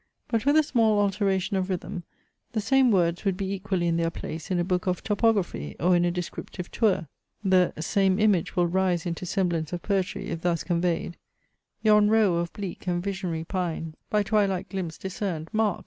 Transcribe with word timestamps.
But 0.29 0.47
with 0.47 0.57
a 0.57 0.63
small 0.63 0.97
alteration 0.97 1.57
of 1.57 1.69
rhythm, 1.69 2.01
the 2.53 2.59
same 2.59 2.89
words 2.89 3.23
would 3.23 3.37
be 3.37 3.53
equally 3.53 3.85
in 3.85 3.97
their 3.97 4.09
place 4.09 4.49
in 4.49 4.57
a 4.57 4.63
book 4.63 4.87
of 4.87 5.03
topography, 5.03 5.75
or 5.79 5.95
in 5.95 6.05
a 6.05 6.09
descriptive 6.09 6.71
tour. 6.71 7.07
The 7.43 7.71
same 7.79 8.17
image 8.17 8.55
will 8.55 8.65
rise 8.65 9.05
into 9.05 9.27
semblance 9.27 9.73
of 9.73 9.83
poetry 9.83 10.31
if 10.31 10.41
thus 10.41 10.63
conveyed: 10.63 11.17
Yon 11.83 12.09
row 12.09 12.33
of 12.37 12.51
bleak 12.51 12.87
and 12.87 13.03
visionary 13.03 13.43
pines, 13.43 13.93
By 14.09 14.23
twilight 14.23 14.69
glimpse 14.69 14.97
discerned, 14.97 15.49
mark! 15.53 15.79